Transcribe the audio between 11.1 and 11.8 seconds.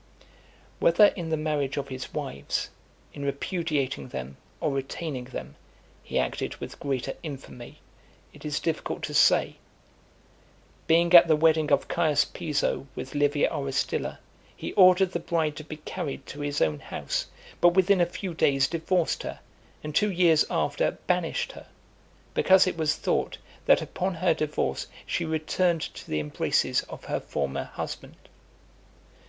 at the wedding